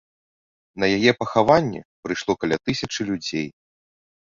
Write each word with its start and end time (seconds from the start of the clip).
На 0.83 0.89
яе 0.97 1.11
пахаванне 1.21 1.85
прыйшло 2.07 2.33
каля 2.41 2.57
тысячы 2.67 3.01
людзей. 3.15 3.47